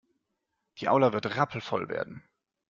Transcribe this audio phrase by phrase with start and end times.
[0.79, 2.23] Die Aula wird rappelvoll werden.